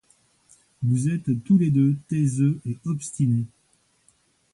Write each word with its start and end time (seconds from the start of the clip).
Vous 0.81 1.09
êtes 1.09 1.31
tous 1.43 1.59
les 1.59 1.69
deux 1.69 1.95
taiseux 2.09 2.59
et 2.65 2.79
obstinés. 2.85 3.45